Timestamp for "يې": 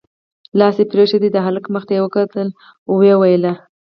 0.81-0.85, 1.95-2.01, 3.09-3.15